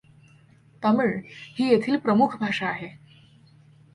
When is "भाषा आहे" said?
2.39-2.87